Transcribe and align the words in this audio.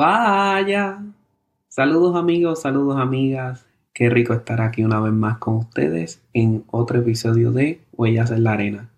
Vaya. 0.00 1.04
Saludos 1.68 2.16
amigos, 2.16 2.62
saludos 2.62 2.98
amigas. 2.98 3.66
Qué 3.92 4.08
rico 4.08 4.32
estar 4.32 4.62
aquí 4.62 4.82
una 4.82 4.98
vez 4.98 5.12
más 5.12 5.36
con 5.36 5.56
ustedes 5.56 6.22
en 6.32 6.64
otro 6.70 7.00
episodio 7.00 7.52
de 7.52 7.82
Huellas 7.92 8.30
en 8.30 8.44
la 8.44 8.52
Arena. 8.52 8.88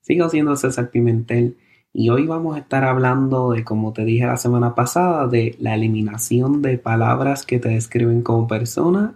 Sigo 0.00 0.30
siendo 0.30 0.56
César 0.56 0.88
Pimentel 0.88 1.58
y 1.92 2.08
hoy 2.08 2.26
vamos 2.26 2.56
a 2.56 2.60
estar 2.60 2.84
hablando 2.84 3.50
de, 3.50 3.64
como 3.64 3.92
te 3.92 4.06
dije 4.06 4.24
la 4.24 4.38
semana 4.38 4.74
pasada, 4.74 5.26
de 5.26 5.56
la 5.58 5.74
eliminación 5.74 6.62
de 6.62 6.78
palabras 6.78 7.44
que 7.44 7.58
te 7.58 7.68
describen 7.68 8.22
como 8.22 8.48
persona 8.48 9.12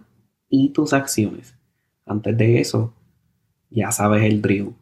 y 0.50 0.74
tus 0.74 0.92
acciones. 0.92 1.56
Antes 2.04 2.36
de 2.36 2.60
eso, 2.60 2.92
ya 3.70 3.92
sabes 3.92 4.24
el 4.24 4.42
drill. 4.42 4.74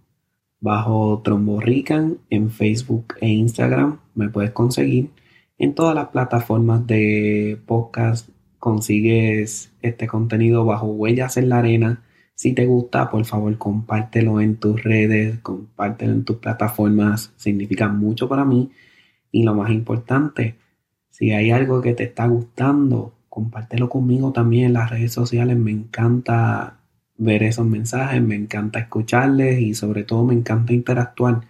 Bajo 0.59 1.23
Tromborrican 1.23 2.19
en 2.31 2.51
Facebook 2.51 3.15
e 3.21 3.29
Instagram 3.29 4.01
me 4.17 4.29
puedes 4.29 4.51
conseguir 4.51 5.11
en 5.59 5.75
todas 5.75 5.95
las 5.95 6.09
plataformas 6.09 6.87
de 6.87 7.59
podcast 7.67 8.29
consigues 8.59 9.73
este 9.83 10.07
contenido 10.07 10.65
bajo 10.65 10.87
Huellas 10.87 11.37
en 11.37 11.49
la 11.49 11.59
Arena. 11.59 12.03
Si 12.35 12.53
te 12.53 12.67
gusta, 12.67 13.11
por 13.11 13.25
favor, 13.25 13.59
compártelo 13.59 14.41
en 14.41 14.57
tus 14.57 14.83
redes, 14.83 15.39
compártelo 15.41 16.13
en 16.13 16.25
tus 16.25 16.37
plataformas. 16.37 17.33
Significa 17.37 17.89
mucho 17.89 18.29
para 18.29 18.45
mí. 18.45 18.71
Y 19.31 19.43
lo 19.43 19.55
más 19.55 19.71
importante, 19.71 20.57
si 21.11 21.33
hay 21.33 21.51
algo 21.51 21.81
que 21.81 21.95
te 21.95 22.05
está 22.05 22.27
gustando, 22.27 23.15
compártelo 23.29 23.89
conmigo 23.89 24.33
también 24.33 24.67
en 24.67 24.73
las 24.75 24.91
redes 24.91 25.13
sociales. 25.13 25.57
Me 25.57 25.71
encanta 25.71 26.79
ver 27.17 27.43
esos 27.43 27.67
mensajes, 27.67 28.23
me 28.23 28.35
encanta 28.35 28.79
escucharles 28.79 29.61
y 29.61 29.75
sobre 29.75 30.05
todo 30.05 30.25
me 30.25 30.35
encanta 30.35 30.73
interactuar 30.73 31.41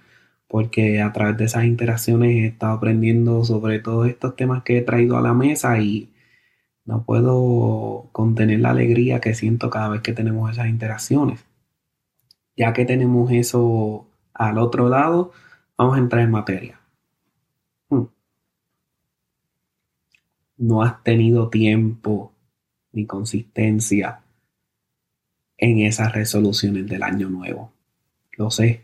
porque 0.53 1.01
a 1.01 1.11
través 1.15 1.39
de 1.39 1.47
esas 1.47 1.65
interacciones 1.65 2.37
he 2.37 2.47
estado 2.49 2.75
aprendiendo 2.75 3.43
sobre 3.43 3.79
todos 3.79 4.07
estos 4.07 4.37
temas 4.37 4.63
que 4.65 4.77
he 4.77 4.83
traído 4.83 5.17
a 5.17 5.23
la 5.23 5.33
mesa 5.33 5.79
y 5.79 6.13
no 6.85 7.05
puedo 7.05 8.11
contener 8.13 8.61
la 8.61 8.73
alegría 8.73 9.19
que 9.19 9.33
siento 9.33 9.71
cada 9.71 9.89
vez 9.89 10.03
que 10.03 10.13
tenemos 10.13 10.51
esas 10.51 10.69
interacciones. 10.69 11.43
Ya 12.55 12.75
que 12.75 12.85
tenemos 12.85 13.33
eso 13.33 14.07
al 14.35 14.59
otro 14.59 14.91
lado, 14.91 15.33
vamos 15.79 15.97
a 15.97 16.01
entrar 16.01 16.23
en 16.23 16.31
materia. 16.31 16.81
Hmm. 17.89 18.09
No 20.59 20.83
has 20.83 21.03
tenido 21.03 21.49
tiempo 21.49 22.35
ni 22.93 23.07
consistencia 23.07 24.21
en 25.57 25.79
esas 25.79 26.13
resoluciones 26.13 26.87
del 26.87 27.05
año 27.05 27.31
nuevo. 27.31 27.73
Lo 28.37 28.51
sé, 28.51 28.83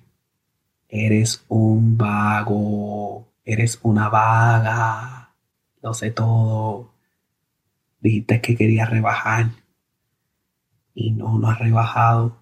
Eres 0.88 1.44
un 1.48 1.98
vago, 1.98 3.28
eres 3.44 3.78
una 3.82 4.08
vaga, 4.08 5.34
lo 5.82 5.92
sé 5.92 6.10
todo. 6.10 6.92
Dijiste 8.00 8.40
que 8.40 8.56
querías 8.56 8.88
rebajar 8.88 9.50
y 10.94 11.10
no, 11.10 11.38
no 11.38 11.50
has 11.50 11.58
rebajado. 11.58 12.38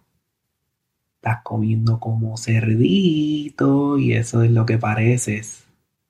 Estás 1.16 1.42
comiendo 1.42 1.98
como 1.98 2.36
cerdito 2.36 3.98
y 3.98 4.12
eso 4.12 4.42
es 4.42 4.50
lo 4.52 4.64
que 4.64 4.78
pareces. 4.78 5.64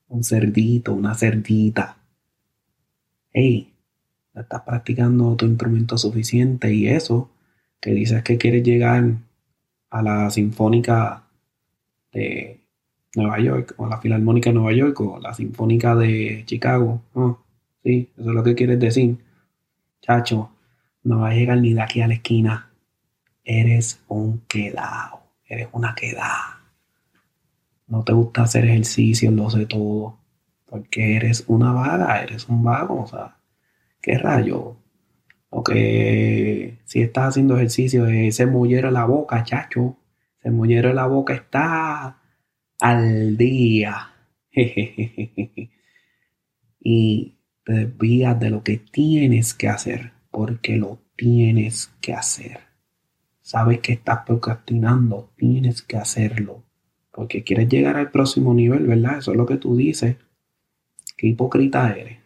Un 0.08 0.22
cerdito, 0.22 0.92
una 0.92 1.14
cerdita. 1.14 1.96
Hey, 3.32 3.72
no 4.34 4.42
estás 4.42 4.60
practicando 4.62 5.36
tu 5.36 5.46
instrumento 5.46 5.96
suficiente 5.96 6.72
y 6.74 6.88
eso, 6.88 7.30
que 7.80 7.92
dices 7.92 8.22
que 8.22 8.36
quieres 8.36 8.62
llegar 8.62 9.14
a 9.88 10.02
la 10.02 10.30
sinfónica 10.30 11.25
Nueva 13.14 13.40
York, 13.40 13.74
o 13.78 13.86
la 13.86 13.98
Filarmónica 13.98 14.50
de 14.50 14.54
Nueva 14.54 14.72
York, 14.72 15.00
o 15.00 15.18
la 15.18 15.32
Sinfónica 15.32 15.94
de 15.94 16.42
Chicago. 16.44 17.02
Oh, 17.14 17.38
sí, 17.82 18.10
eso 18.16 18.30
es 18.30 18.34
lo 18.34 18.44
que 18.44 18.54
quieres 18.54 18.78
decir. 18.78 19.16
Chacho, 20.02 20.50
no 21.02 21.20
va 21.20 21.30
a 21.30 21.34
llegar 21.34 21.58
ni 21.58 21.72
de 21.72 21.80
aquí 21.80 22.00
a 22.02 22.08
la 22.08 22.14
esquina. 22.14 22.70
Eres 23.42 24.02
un 24.08 24.40
quedado, 24.46 25.20
eres 25.46 25.68
una 25.72 25.94
quedada. 25.94 26.60
No 27.86 28.02
te 28.02 28.12
gusta 28.12 28.42
hacer 28.42 28.64
ejercicio, 28.64 29.30
lo 29.30 29.48
sé 29.48 29.66
todo. 29.66 30.18
Porque 30.66 31.16
eres 31.16 31.44
una 31.46 31.72
vaga, 31.72 32.22
eres 32.22 32.48
un 32.48 32.64
vago, 32.64 33.02
o 33.02 33.06
sea, 33.06 33.38
¿qué 34.02 34.18
rayo? 34.18 34.76
O 35.48 35.62
que 35.62 36.78
si 36.84 37.00
estás 37.00 37.28
haciendo 37.28 37.56
ejercicio, 37.56 38.06
ese 38.06 38.46
mollero 38.46 38.88
en 38.88 38.94
la 38.94 39.04
boca, 39.04 39.44
chacho. 39.44 39.96
El 40.46 40.52
mollero 40.52 40.90
de 40.90 40.94
la 40.94 41.08
boca 41.08 41.34
está 41.34 42.22
al 42.78 43.36
día. 43.36 44.14
y 46.80 47.34
te 47.64 47.72
desvías 47.72 48.38
de 48.38 48.50
lo 48.50 48.62
que 48.62 48.76
tienes 48.76 49.54
que 49.54 49.66
hacer, 49.68 50.12
porque 50.30 50.76
lo 50.76 51.00
tienes 51.16 51.90
que 52.00 52.14
hacer. 52.14 52.60
Sabes 53.40 53.80
que 53.80 53.94
estás 53.94 54.20
procrastinando, 54.24 55.32
tienes 55.36 55.82
que 55.82 55.96
hacerlo, 55.96 56.62
porque 57.10 57.42
quieres 57.42 57.68
llegar 57.68 57.96
al 57.96 58.12
próximo 58.12 58.54
nivel, 58.54 58.86
¿verdad? 58.86 59.18
Eso 59.18 59.32
es 59.32 59.36
lo 59.36 59.46
que 59.46 59.56
tú 59.56 59.76
dices. 59.76 60.16
Qué 61.16 61.26
hipócrita 61.26 61.90
eres. 61.90 62.20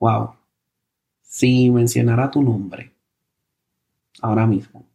Wow. 0.00 0.34
Si 1.20 1.70
mencionara 1.70 2.32
tu 2.32 2.42
nombre 2.42 2.90
ahora 4.20 4.44
mismo, 4.44 4.91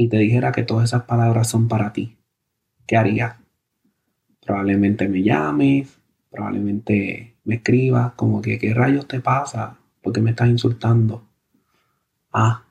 y 0.00 0.08
te 0.08 0.16
dijera 0.16 0.50
que 0.50 0.62
todas 0.62 0.84
esas 0.84 1.02
palabras 1.02 1.50
son 1.50 1.68
para 1.68 1.92
ti, 1.92 2.16
¿qué 2.86 2.96
harías? 2.96 3.36
Probablemente 4.40 5.06
me 5.06 5.22
llames, 5.22 5.98
probablemente 6.30 7.36
me 7.44 7.56
escribas 7.56 8.12
como 8.14 8.40
que 8.40 8.58
qué 8.58 8.72
rayos 8.72 9.06
te 9.06 9.20
pasa, 9.20 9.76
porque 10.00 10.22
me 10.22 10.30
estás 10.30 10.48
insultando. 10.48 11.28
Ah, 12.32 12.62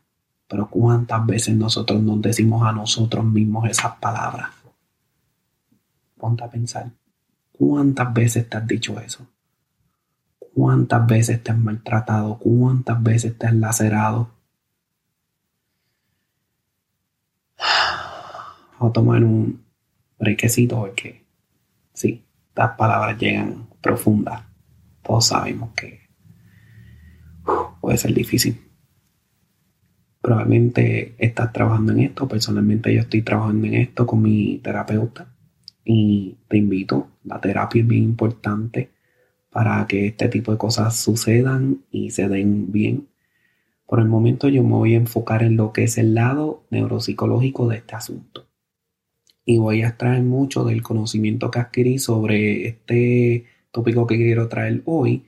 pero 0.48 0.72
cuántas 0.72 1.24
veces 1.28 1.56
nosotros 1.56 2.02
nos 2.02 2.20
decimos 2.20 2.66
a 2.66 2.72
nosotros 2.72 3.24
mismos 3.24 3.70
esas 3.70 3.98
palabras. 3.98 4.50
Ponte 6.18 6.44
a 6.44 6.50
pensar, 6.50 6.90
¿cuántas 7.52 8.12
veces 8.12 8.50
te 8.50 8.58
has 8.58 8.66
dicho 8.66 9.00
eso? 9.00 9.28
¿Cuántas 10.56 11.06
veces 11.06 11.44
te 11.44 11.52
has 11.52 11.60
maltratado? 11.60 12.40
¿Cuántas 12.40 13.04
veces 13.04 13.38
te 13.38 13.46
has 13.46 13.54
lacerado? 13.54 14.39
A 18.88 18.94
tomar 18.94 19.24
un 19.24 19.64
brequecito 20.20 20.78
porque 20.78 21.26
sí, 21.94 22.26
estas 22.50 22.76
palabras 22.78 23.18
llegan 23.18 23.68
profundas. 23.82 24.44
Todos 25.02 25.28
sabemos 25.28 25.72
que 25.74 26.02
puede 27.82 27.98
ser 27.98 28.14
difícil. 28.14 28.60
Probablemente 30.22 31.16
estás 31.18 31.54
trabajando 31.54 31.94
en 31.94 32.00
esto. 32.00 32.28
Personalmente 32.28 32.94
yo 32.94 33.02
estoy 33.02 33.22
trabajando 33.22 33.68
en 33.68 33.76
esto 33.76 34.06
con 34.06 34.22
mi 34.22 34.58
terapeuta 34.58 35.34
y 35.86 36.38
te 36.48 36.58
invito. 36.58 37.10
La 37.24 37.40
terapia 37.40 37.82
es 37.82 37.88
bien 37.88 38.04
importante 38.04 38.92
para 39.50 39.88
que 39.88 40.08
este 40.08 40.28
tipo 40.28 40.52
de 40.52 40.58
cosas 40.58 40.96
sucedan 40.96 41.84
y 41.92 42.12
se 42.12 42.28
den 42.28 42.72
bien. 42.72 43.08
Por 43.88 44.00
el 44.00 44.08
momento 44.08 44.50
yo 44.50 44.62
me 44.64 44.74
voy 44.74 44.94
a 44.94 44.98
enfocar 44.98 45.42
en 45.42 45.56
lo 45.56 45.72
que 45.74 45.86
es 45.86 45.98
el 45.98 46.14
lado 46.14 46.66
neuropsicológico 46.70 47.68
de 47.70 47.78
este 47.78 47.96
asunto 47.96 48.49
y 49.50 49.58
voy 49.58 49.82
a 49.82 49.88
extraer 49.88 50.22
mucho 50.22 50.64
del 50.64 50.84
conocimiento 50.84 51.50
que 51.50 51.58
adquirí 51.58 51.98
sobre 51.98 52.68
este 52.68 53.46
tópico 53.72 54.06
que 54.06 54.16
quiero 54.16 54.48
traer 54.48 54.84
hoy. 54.86 55.26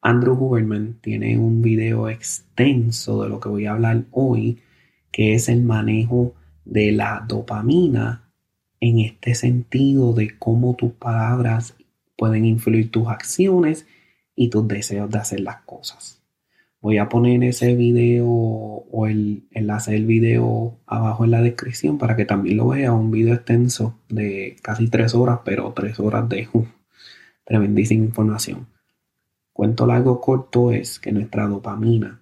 Andrew 0.00 0.34
Huberman 0.34 1.00
tiene 1.00 1.36
un 1.36 1.60
video 1.60 2.08
extenso 2.08 3.24
de 3.24 3.28
lo 3.28 3.40
que 3.40 3.48
voy 3.48 3.66
a 3.66 3.72
hablar 3.72 4.04
hoy, 4.12 4.60
que 5.10 5.34
es 5.34 5.48
el 5.48 5.64
manejo 5.64 6.36
de 6.64 6.92
la 6.92 7.24
dopamina 7.26 8.30
en 8.78 9.00
este 9.00 9.34
sentido 9.34 10.12
de 10.12 10.38
cómo 10.38 10.76
tus 10.76 10.92
palabras 10.92 11.74
pueden 12.16 12.44
influir 12.44 12.92
tus 12.92 13.08
acciones 13.08 13.88
y 14.36 14.50
tus 14.50 14.68
deseos 14.68 15.10
de 15.10 15.18
hacer 15.18 15.40
las 15.40 15.62
cosas. 15.62 16.22
Voy 16.80 16.98
a 16.98 17.08
poner 17.08 17.42
ese 17.42 17.74
video 17.74 18.77
el 19.06 19.46
enlace 19.50 19.92
del 19.92 20.06
video 20.06 20.78
abajo 20.86 21.24
en 21.24 21.30
la 21.30 21.42
descripción 21.42 21.98
para 21.98 22.16
que 22.16 22.24
también 22.24 22.56
lo 22.56 22.68
vea. 22.68 22.92
Un 22.92 23.10
video 23.10 23.34
extenso 23.34 23.98
de 24.08 24.56
casi 24.62 24.88
tres 24.88 25.14
horas, 25.14 25.40
pero 25.44 25.72
tres 25.72 26.00
horas 26.00 26.28
de 26.28 26.48
tremendísima 27.44 28.04
información. 28.04 28.66
Cuento 29.52 29.86
largo 29.86 30.20
corto 30.20 30.72
es 30.72 30.98
que 30.98 31.12
nuestra 31.12 31.46
dopamina, 31.46 32.20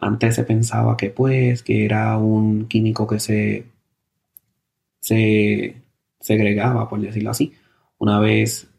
antes 0.00 0.34
se 0.34 0.44
pensaba 0.44 0.96
que 0.96 1.10
pues, 1.10 1.62
que 1.62 1.84
era 1.84 2.16
un 2.16 2.66
químico 2.68 3.06
que 3.06 3.20
se, 3.20 3.66
se 5.00 5.82
segregaba, 6.20 6.88
por 6.88 7.00
decirlo 7.00 7.30
así. 7.30 7.52
Una 7.98 8.18
vez 8.18 8.69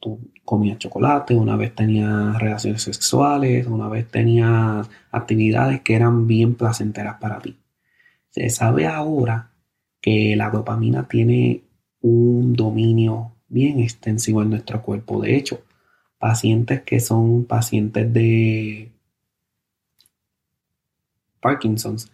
tú 0.00 0.20
comías 0.44 0.78
chocolate, 0.78 1.34
una 1.34 1.56
vez 1.56 1.74
tenías 1.74 2.38
relaciones 2.38 2.82
sexuales, 2.82 3.66
una 3.66 3.88
vez 3.88 4.08
tenías 4.08 4.88
actividades 5.10 5.80
que 5.82 5.94
eran 5.94 6.26
bien 6.26 6.54
placenteras 6.54 7.18
para 7.20 7.40
ti. 7.40 7.56
Se 8.30 8.48
sabe 8.50 8.86
ahora 8.86 9.52
que 10.00 10.36
la 10.36 10.50
dopamina 10.50 11.08
tiene 11.08 11.64
un 12.00 12.54
dominio 12.54 13.32
bien 13.48 13.80
extensivo 13.80 14.42
en 14.42 14.50
nuestro 14.50 14.82
cuerpo. 14.82 15.20
De 15.20 15.36
hecho, 15.36 15.62
pacientes 16.18 16.82
que 16.82 17.00
son 17.00 17.44
pacientes 17.44 18.12
de 18.12 18.92
Parkinson's 21.40 22.10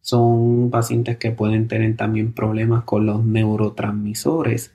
son 0.00 0.70
pacientes 0.70 1.18
que 1.18 1.32
pueden 1.32 1.68
tener 1.68 1.96
también 1.96 2.32
problemas 2.32 2.84
con 2.84 3.04
los 3.04 3.24
neurotransmisores 3.24 4.72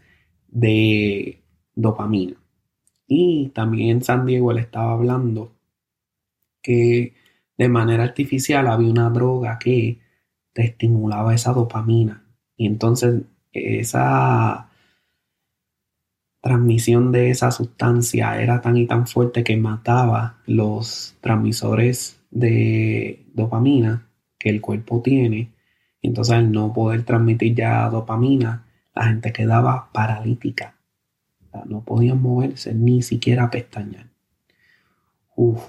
de 0.50 1.42
dopamina. 1.76 2.43
Y 3.08 3.50
también 3.50 3.98
en 3.98 4.04
San 4.04 4.26
Diego 4.26 4.54
le 4.54 4.62
estaba 4.62 4.94
hablando 4.94 5.54
que 6.62 7.14
de 7.58 7.70
manera 7.70 8.04
artificial 8.04 8.68
había 8.68 8.90
una 8.90 9.10
droga 9.10 9.60
que 9.60 10.00
te 10.54 10.64
estimulaba 10.64 11.36
esa 11.36 11.54
dopamina. 11.54 12.26
Y 12.56 12.68
entonces 12.68 13.24
esa 13.52 14.70
transmisión 16.42 17.12
de 17.12 17.30
esa 17.30 17.52
sustancia 17.52 18.42
era 18.42 18.62
tan 18.62 18.78
y 18.78 18.86
tan 18.86 19.08
fuerte 19.08 19.44
que 19.44 19.56
mataba 19.58 20.42
los 20.46 21.16
transmisores 21.22 22.20
de 22.32 23.26
dopamina 23.34 24.10
que 24.38 24.50
el 24.50 24.62
cuerpo 24.62 25.02
tiene. 25.02 25.54
Y 26.02 26.10
entonces 26.10 26.36
al 26.36 26.52
no 26.52 26.74
poder 26.74 27.04
transmitir 27.04 27.56
ya 27.56 27.90
dopamina, 27.90 28.66
la 28.94 29.06
gente 29.06 29.32
quedaba 29.32 29.90
paralítica. 29.94 30.76
No 31.66 31.84
podían 31.84 32.22
moverse 32.22 32.74
ni 32.74 33.02
siquiera 33.02 33.50
pestañear. 33.50 34.10
Uf, 35.36 35.64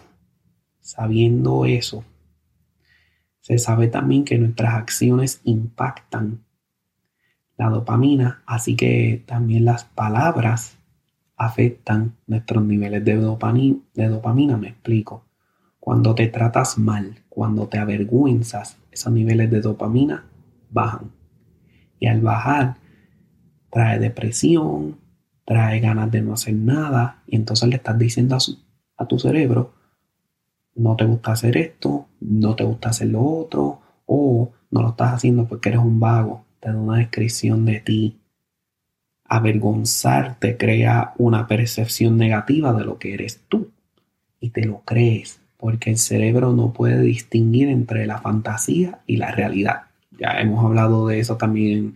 sabiendo 0.81 1.65
eso, 1.65 2.05
se 3.41 3.59
sabe 3.59 3.89
también 3.89 4.25
que 4.25 4.39
nuestras 4.39 4.75
acciones 4.75 5.41
impactan 5.45 6.45
la 7.57 7.69
dopamina, 7.69 8.43
así 8.47 8.75
que 8.77 9.23
también 9.27 9.65
las 9.65 9.85
palabras 9.85 10.79
afectan 11.37 12.17
nuestros 12.27 12.65
niveles 12.65 13.05
de 13.05 13.17
dopamina, 13.17 13.79
de 13.95 14.09
dopamina, 14.09 14.57
me 14.57 14.69
explico. 14.69 15.25
Cuando 15.79 16.15
te 16.15 16.29
tratas 16.29 16.79
mal, 16.79 17.23
cuando 17.29 17.69
te 17.69 17.79
avergüenzas, 17.79 18.79
esos 18.91 19.13
niveles 19.13 19.51
de 19.51 19.61
dopamina 19.61 20.25
bajan. 20.71 21.13
Y 21.99 22.07
al 22.07 22.21
bajar, 22.21 22.77
trae 23.71 23.99
depresión, 23.99 24.99
trae 25.45 25.81
ganas 25.81 26.11
de 26.11 26.23
no 26.23 26.35
hacer 26.35 26.55
nada, 26.55 27.23
y 27.27 27.37
entonces 27.37 27.69
le 27.69 27.77
estás 27.77 27.99
diciendo 27.99 28.39
a, 28.97 29.07
tu 29.07 29.19
cerebro, 29.19 29.75
no 30.75 30.97
te 30.97 31.05
gusta 31.05 31.33
hacer 31.33 31.57
esto, 31.57 32.07
no 32.21 32.55
te 32.57 32.65
gusta 32.65 32.91
hacer 32.91 33.09
lo 33.09 33.23
otro, 33.23 33.81
o 34.07 34.53
no 34.71 34.83
lo 34.83 34.91
estás 34.91 35.15
haciendo 35.15 35.47
porque 35.47 35.71
eres 35.71 35.81
un 35.81 36.01
vago, 36.01 36.45
te 36.61 36.69
da 36.71 36.77
una 36.77 36.99
descripción 36.99 37.65
de 37.65 37.81
ti. 37.81 38.21
Avergonzarte 39.27 40.57
crea 40.57 41.15
una 41.19 41.47
percepción 41.47 42.17
negativa 42.17 42.73
de 42.73 42.85
lo 42.85 42.99
que 42.99 43.15
eres 43.15 43.41
tú 43.49 43.71
y 44.41 44.51
te 44.51 44.65
lo 44.67 44.81
crees 44.81 45.41
porque 45.65 45.89
el 45.89 45.97
cerebro 45.97 46.53
no 46.53 46.75
puede 46.75 47.01
distinguir 47.01 47.71
entre 47.71 48.07
la 48.07 48.19
fantasía 48.19 48.99
y 49.07 49.17
la 49.17 49.31
realidad. 49.31 49.85
Ya 50.11 50.39
hemos 50.39 50.63
hablado 50.63 51.09
de 51.09 51.21
eso 51.21 51.39
también 51.39 51.79
en 51.79 51.95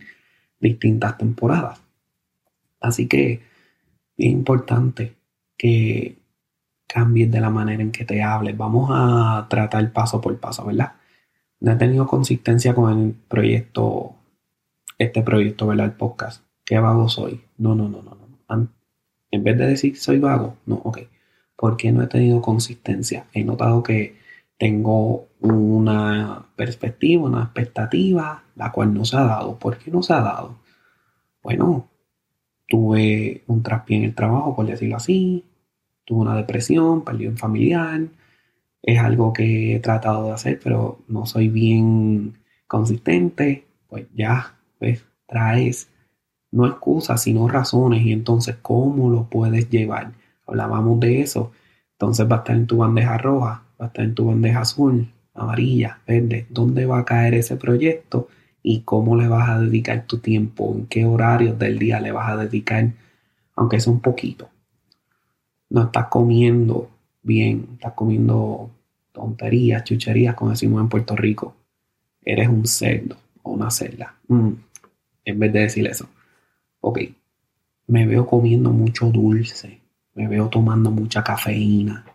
distintas 0.59 1.19
temporadas. 1.19 1.79
Así 2.79 3.07
que 3.07 3.41
es 4.17 4.25
importante 4.31 5.15
que 5.57 6.17
cambies 6.87 7.31
de 7.31 7.41
la 7.41 7.49
manera 7.49 7.81
en 7.81 7.91
que 7.91 8.05
te 8.05 8.23
hables. 8.23 8.57
Vamos 8.57 8.89
a 8.93 9.47
tratar 9.49 9.91
paso 9.91 10.19
por 10.21 10.37
paso, 10.39 10.65
¿verdad? 10.65 10.93
No 11.59 11.71
he 11.71 11.75
tenido 11.75 12.07
consistencia 12.07 12.73
con 12.73 12.97
el 12.97 13.13
proyecto 13.13 14.15
este 14.97 15.21
proyecto, 15.23 15.65
¿verdad? 15.67 15.87
El 15.87 15.93
podcast. 15.93 16.43
¿Qué 16.65 16.77
vago 16.79 17.09
soy? 17.09 17.41
No, 17.57 17.73
no, 17.73 17.89
no, 17.89 18.01
no, 18.01 18.15
no. 18.15 18.67
En 19.31 19.43
vez 19.43 19.57
de 19.57 19.67
decir 19.67 19.97
soy 19.97 20.19
vago, 20.19 20.57
no, 20.65 20.75
ok. 20.75 20.99
¿Por 21.55 21.77
qué 21.77 21.91
no 21.91 22.03
he 22.03 22.07
tenido 22.07 22.41
consistencia? 22.41 23.27
He 23.33 23.43
notado 23.43 23.83
que 23.83 24.17
tengo 24.57 25.27
una 25.39 26.47
perspectiva, 26.55 27.23
una 27.23 27.43
expectativa, 27.43 28.43
la 28.55 28.71
cual 28.71 28.93
no 28.93 29.05
se 29.05 29.17
ha 29.17 29.23
dado. 29.23 29.57
¿Por 29.59 29.77
qué 29.77 29.91
no 29.91 30.03
se 30.03 30.13
ha 30.13 30.21
dado? 30.21 30.57
Bueno, 31.43 31.89
tuve 32.69 33.43
un 33.47 33.63
traspié 33.63 33.97
en 33.97 34.03
el 34.05 34.15
trabajo, 34.15 34.55
por 34.55 34.65
decirlo 34.67 34.97
así, 34.97 35.45
tuve 36.05 36.21
una 36.21 36.35
depresión, 36.35 37.03
perdí 37.03 37.27
un 37.27 37.37
familiar, 37.37 38.01
es 38.81 38.99
algo 38.99 39.33
que 39.33 39.75
he 39.75 39.79
tratado 39.79 40.27
de 40.27 40.31
hacer, 40.31 40.59
pero 40.63 40.99
no 41.07 41.25
soy 41.25 41.49
bien 41.49 42.37
consistente, 42.67 43.65
pues 43.89 44.05
ya 44.15 44.55
pues 44.77 45.03
traes 45.27 45.89
no 46.51 46.65
excusas, 46.65 47.21
sino 47.21 47.47
razones 47.47 48.05
y 48.05 48.11
entonces 48.11 48.57
cómo 48.61 49.09
lo 49.09 49.29
puedes 49.29 49.69
llevar. 49.69 50.13
Hablábamos 50.47 50.99
de 50.99 51.21
eso. 51.21 51.51
Entonces 51.93 52.29
va 52.29 52.37
a 52.37 52.39
estar 52.39 52.55
en 52.55 52.67
tu 52.67 52.77
bandeja 52.77 53.17
roja, 53.17 53.63
va 53.79 53.85
a 53.85 53.87
estar 53.87 54.05
en 54.05 54.15
tu 54.15 54.25
bandeja 54.25 54.61
azul, 54.61 55.11
amarilla, 55.33 55.99
verde. 56.07 56.47
¿Dónde 56.49 56.85
va 56.85 56.99
a 56.99 57.05
caer 57.05 57.35
ese 57.35 57.55
proyecto 57.55 58.29
y 58.63 58.81
cómo 58.81 59.15
le 59.15 59.27
vas 59.27 59.49
a 59.49 59.59
dedicar 59.59 60.05
tu 60.05 60.19
tiempo? 60.19 60.73
¿En 60.75 60.87
qué 60.87 61.05
horarios 61.05 61.57
del 61.57 61.79
día 61.79 61.99
le 61.99 62.11
vas 62.11 62.29
a 62.29 62.37
dedicar? 62.37 62.91
Aunque 63.55 63.79
sea 63.79 63.93
un 63.93 64.01
poquito. 64.01 64.49
No 65.69 65.83
estás 65.83 66.07
comiendo 66.07 66.89
bien, 67.21 67.67
estás 67.73 67.93
comiendo 67.93 68.71
tonterías, 69.11 69.83
chucherías, 69.83 70.35
como 70.35 70.51
decimos 70.51 70.81
en 70.81 70.89
Puerto 70.89 71.15
Rico. 71.15 71.55
Eres 72.23 72.49
un 72.49 72.65
cerdo 72.65 73.17
o 73.43 73.51
una 73.51 73.69
cerda. 73.69 74.15
Mm 74.27 74.51
en 75.29 75.39
vez 75.39 75.53
de 75.53 75.59
decir 75.59 75.87
eso. 75.87 76.07
Ok, 76.81 76.99
me 77.87 78.05
veo 78.05 78.25
comiendo 78.25 78.71
mucho 78.71 79.09
dulce, 79.09 79.79
me 80.15 80.27
veo 80.27 80.47
tomando 80.49 80.91
mucha 80.91 81.23
cafeína. 81.23 82.05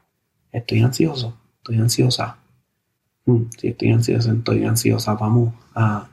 Estoy 0.53 0.81
ansioso, 0.81 1.37
estoy 1.59 1.79
ansiosa. 1.79 2.39
Mm, 3.27 3.43
si 3.57 3.69
estoy 3.69 3.91
ansioso, 3.91 4.33
estoy 4.33 4.65
ansiosa. 4.65 5.15
Vamos 5.15 5.55
a 5.75 6.09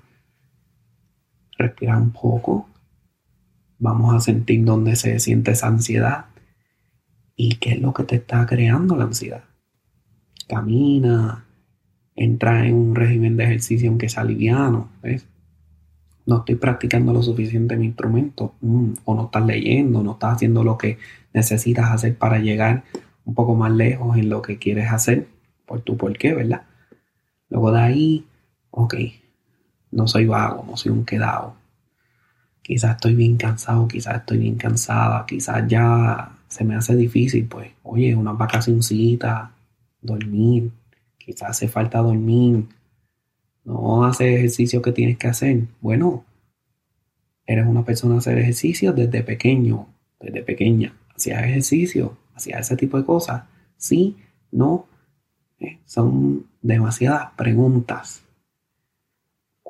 respirar 1.61 1.97
un 1.97 2.11
poco. 2.11 2.67
Vamos 3.79 4.13
a 4.15 4.19
sentir 4.19 4.63
dónde 4.63 4.95
se 4.95 5.19
siente 5.19 5.51
esa 5.51 5.67
ansiedad. 5.67 6.25
¿Y 7.35 7.55
qué 7.55 7.73
es 7.73 7.81
lo 7.81 7.93
que 7.93 8.03
te 8.03 8.15
está 8.17 8.45
creando 8.45 8.95
la 8.95 9.05
ansiedad? 9.05 9.43
Camina, 10.47 11.45
entra 12.15 12.67
en 12.67 12.75
un 12.75 12.95
régimen 12.95 13.37
de 13.37 13.45
ejercicio 13.45 13.89
aunque 13.89 14.09
sea 14.09 14.23
liviano, 14.23 14.89
¿ves? 15.01 15.25
no 16.25 16.39
estoy 16.39 16.55
practicando 16.55 17.13
lo 17.13 17.21
suficiente 17.21 17.75
mi 17.75 17.87
instrumento, 17.87 18.53
mm, 18.61 18.93
o 19.05 19.15
no 19.15 19.25
estás 19.25 19.45
leyendo, 19.45 20.03
no 20.03 20.13
estás 20.13 20.35
haciendo 20.35 20.63
lo 20.63 20.77
que 20.77 20.97
necesitas 21.33 21.91
hacer 21.91 22.15
para 22.17 22.39
llegar 22.39 22.83
un 23.25 23.35
poco 23.35 23.55
más 23.55 23.71
lejos 23.71 24.17
en 24.17 24.29
lo 24.29 24.41
que 24.41 24.57
quieres 24.57 24.91
hacer, 24.91 25.27
por 25.65 25.81
tu 25.81 25.97
por 25.97 26.17
qué, 26.17 26.33
¿verdad? 26.33 26.63
Luego 27.49 27.71
de 27.71 27.81
ahí, 27.81 28.25
ok, 28.71 28.95
no 29.91 30.07
soy 30.07 30.25
vago, 30.25 30.65
no 30.67 30.77
soy 30.77 30.91
un 30.91 31.05
quedado. 31.05 31.55
Quizás 32.61 32.95
estoy 32.95 33.15
bien 33.15 33.37
cansado, 33.37 33.87
quizás 33.87 34.17
estoy 34.17 34.37
bien 34.39 34.55
cansada, 34.55 35.25
quizás 35.25 35.67
ya 35.67 36.37
se 36.47 36.63
me 36.63 36.75
hace 36.75 36.95
difícil, 36.95 37.47
pues, 37.47 37.71
oye, 37.83 38.15
una 38.15 38.33
vacacioncita, 38.33 39.51
dormir, 40.01 40.71
quizás 41.17 41.51
hace 41.51 41.67
falta 41.67 41.99
dormir, 41.99 42.67
no 43.63 44.05
haces 44.05 44.37
ejercicio 44.37 44.81
que 44.81 44.91
tienes 44.91 45.17
que 45.17 45.27
hacer. 45.27 45.67
Bueno, 45.81 46.25
eres 47.45 47.65
una 47.65 47.83
persona 47.85 48.15
a 48.15 48.17
hacer 48.19 48.37
ejercicio 48.37 48.93
desde 48.93 49.23
pequeño, 49.23 49.87
desde 50.19 50.41
pequeña. 50.43 50.93
Hacías 51.15 51.43
ejercicio, 51.43 52.17
hacías 52.33 52.61
ese 52.61 52.77
tipo 52.77 52.97
de 52.97 53.05
cosas. 53.05 53.43
Sí, 53.77 54.17
no. 54.51 54.87
Eh, 55.59 55.79
son 55.85 56.47
demasiadas 56.61 57.31
preguntas. 57.35 58.23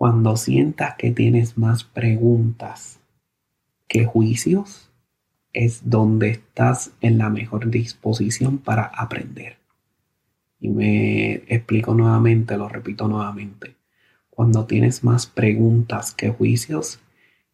Cuando 0.01 0.36
sientas 0.36 0.96
que 0.96 1.12
tienes 1.12 1.60
más 1.60 1.84
preguntas 1.84 3.00
que 3.88 4.03
juicios, 4.03 4.89
es 5.53 5.91
donde 5.91 6.31
estás 6.31 6.91
en 7.01 7.20
la 7.20 7.29
mejor 7.29 7.70
disposición 7.70 8.58
para 8.58 8.86
aprender. 8.86 9.58
Y 10.60 10.70
me 10.70 11.34
explico 11.34 11.93
nuevamente, 11.93 12.58
lo 12.58 12.67
repito 12.67 13.08
nuevamente. 13.08 13.75
Cuando 14.31 14.65
tienes 14.65 15.03
más 15.03 15.27
preguntas 15.27 16.15
que 16.15 16.31
juicios, 16.31 17.00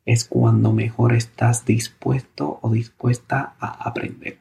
es 0.06 0.24
cuando 0.24 0.72
mejor 0.72 1.12
estás 1.12 1.66
dispuesto 1.66 2.60
o 2.62 2.72
dispuesta 2.72 3.56
a 3.60 3.90
aprender. 3.90 4.38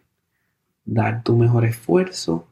Dar 0.84 1.25
tu 1.25 1.36
mejor 1.36 1.64
esfuerzo 1.64 2.46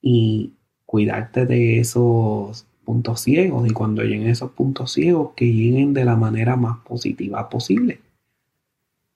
y 0.00 0.52
cuidarte 0.84 1.44
de 1.44 1.80
esos 1.80 2.68
puntos 2.86 3.20
ciegos 3.20 3.68
y 3.68 3.72
cuando 3.72 4.02
lleguen 4.02 4.28
esos 4.28 4.52
puntos 4.52 4.92
ciegos 4.92 5.32
que 5.34 5.52
lleguen 5.52 5.92
de 5.92 6.04
la 6.04 6.16
manera 6.16 6.56
más 6.56 6.78
positiva 6.78 7.50
posible. 7.50 8.00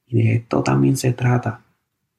Y 0.06 0.24
de 0.24 0.34
esto 0.34 0.62
también 0.62 0.96
se 0.96 1.12
trata. 1.12 1.62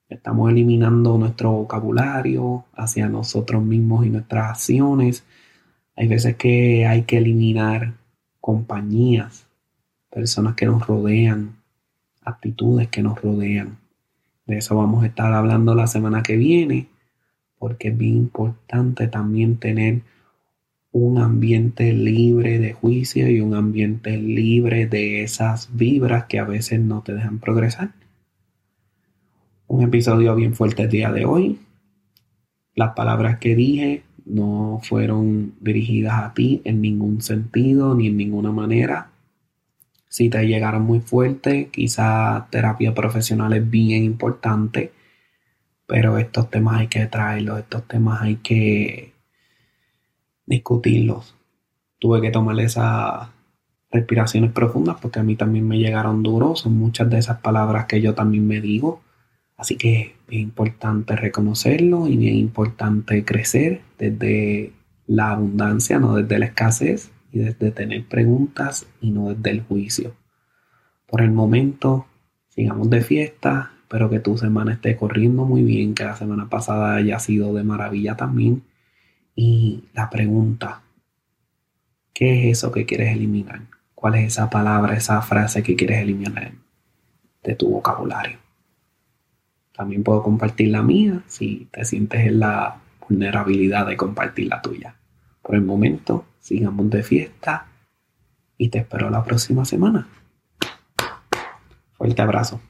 Estamos 0.10 0.50
eliminando 0.50 1.17
nuestro 1.17 1.51
vocabulario 1.51 2.65
hacia 2.74 3.10
nosotros 3.10 3.62
mismos 3.63 4.05
y 4.05 4.10
nuestras 4.10 4.50
acciones 4.50 5.25
hay 5.96 6.08
veces 6.08 6.36
que 6.36 6.88
hay 6.88 7.03
que 7.03 7.17
eliminar 7.17 7.93
compañías, 8.39 9.46
personas 10.10 10.55
que 10.55 10.65
nos 10.65 10.88
rodean, 10.88 11.58
actitudes 12.24 12.88
que 12.88 13.03
nos 13.03 13.22
rodean. 13.22 13.77
De 14.46 14.58
eso 14.58 14.75
vamos 14.75 15.03
a 15.03 15.08
estar 15.08 15.34
hablando 15.34 15.75
la 15.75 15.88
semana 15.88 16.24
que 16.24 16.38
viene, 16.38 16.88
porque 17.60 17.89
es 17.89 17.98
bien 17.98 18.15
importante 18.15 19.08
también 19.08 19.58
tener 19.58 20.01
un 20.91 21.19
ambiente 21.19 21.93
libre 21.93 22.60
de 22.60 22.74
juicio 22.74 23.29
y 23.29 23.39
un 23.39 23.53
ambiente 23.55 24.17
libre 24.17 24.88
de 24.88 25.24
esas 25.24 25.75
vibras 25.75 26.25
que 26.25 26.39
a 26.39 26.43
veces 26.43 26.79
no 26.79 27.01
te 27.01 27.13
dejan 27.13 27.39
progresar. 27.39 27.91
Un 29.67 29.83
episodio 29.83 30.36
bien 30.36 30.53
fuerte 30.53 30.83
el 30.83 30.89
día 30.89 31.12
de 31.12 31.25
hoy. 31.25 31.60
Las 32.75 32.93
palabras 32.93 33.39
que 33.39 33.55
dije 33.55 34.03
no 34.25 34.81
fueron 34.83 35.55
dirigidas 35.62 36.24
a 36.24 36.33
ti 36.33 36.62
en 36.65 36.81
ningún 36.81 37.21
sentido 37.21 37.95
ni 37.95 38.07
en 38.07 38.17
ninguna 38.17 38.51
manera. 38.51 39.12
Si 40.10 40.29
te 40.29 40.45
llegaron 40.45 40.83
muy 40.83 41.00
fuerte, 41.00 41.69
quizá 41.71 42.48
terapia 42.50 42.93
profesional 42.93 43.53
es 43.53 43.69
bien 43.69 44.03
importante, 44.03 44.91
pero 45.88 46.17
estos 46.17 46.50
temas 46.50 46.81
hay 46.81 46.88
que 46.88 47.05
traerlos, 47.05 47.60
estos 47.60 47.88
temas 47.88 48.21
hay 48.21 48.36
que 48.38 49.11
discutirlos. 50.51 51.36
Tuve 51.98 52.22
que 52.22 52.29
tomar 52.29 52.60
esas 52.60 53.29
respiraciones 53.89 54.51
profundas 54.51 54.98
porque 55.01 55.20
a 55.20 55.24
mí 55.24 55.36
también 55.36 55.67
me 55.67 55.79
llegaron 55.79 56.24
duros, 56.24 56.62
son 56.62 56.77
muchas 56.77 57.10
de 57.10 57.17
esas 57.17 57.39
palabras 57.39 57.86
que 57.86 58.01
yo 58.01 58.13
también 58.13 58.46
me 58.46 58.62
digo. 58.62 59.01
Así 59.58 59.77
que 59.77 60.15
es 60.27 60.39
importante 60.39 61.15
reconocerlo 61.15 62.08
y 62.08 62.17
bien 62.17 62.36
importante 62.36 63.24
crecer 63.24 63.81
desde 63.98 64.74
la 65.08 65.31
abundancia, 65.31 66.00
no 66.00 66.15
desde 66.15 66.39
la 66.39 66.46
escasez 66.46 67.12
y 67.31 67.39
desde 67.39 67.72
tener 67.72 68.05
preguntas 68.05 68.88
y 69.01 69.12
no 69.12 69.34
desde 69.34 69.51
el 69.51 69.62
juicio. 69.62 70.15
Por 71.08 71.22
el 71.22 71.31
momento, 71.31 72.08
sigamos 72.50 72.89
de 72.89 73.01
fiesta. 73.01 73.74
Espero 73.84 74.10
que 74.10 74.20
tu 74.20 74.38
semana 74.38 74.74
esté 74.74 74.96
corriendo 74.96 75.46
muy 75.46 75.63
bien, 75.63 75.93
que 75.93 76.05
la 76.05 76.15
semana 76.15 76.50
pasada 76.50 76.96
haya 76.96 77.20
sido 77.20 77.53
de 77.53 77.63
maravilla 77.63 78.15
también. 78.15 78.63
Y 79.35 79.85
la 79.93 80.09
pregunta, 80.09 80.81
¿qué 82.13 82.50
es 82.50 82.57
eso 82.57 82.71
que 82.71 82.85
quieres 82.85 83.15
eliminar? 83.15 83.61
¿Cuál 83.95 84.15
es 84.15 84.27
esa 84.27 84.50
palabra, 84.50 84.95
esa 84.95 85.21
frase 85.21 85.63
que 85.63 85.75
quieres 85.75 86.01
eliminar 86.01 86.51
de 87.43 87.55
tu 87.55 87.69
vocabulario? 87.69 88.39
También 89.73 90.03
puedo 90.03 90.21
compartir 90.21 90.69
la 90.69 90.81
mía 90.81 91.23
si 91.27 91.67
te 91.71 91.85
sientes 91.85 92.21
en 92.21 92.39
la 92.39 92.81
vulnerabilidad 93.07 93.88
de 93.88 93.97
compartir 93.97 94.47
la 94.47 94.61
tuya. 94.61 94.95
Por 95.41 95.55
el 95.55 95.61
momento, 95.61 96.25
sigamos 96.39 96.89
de 96.89 97.03
fiesta 97.03 97.67
y 98.57 98.69
te 98.69 98.79
espero 98.79 99.09
la 99.09 99.23
próxima 99.23 99.65
semana. 99.65 100.07
Fuerte 101.93 102.21
abrazo. 102.21 102.61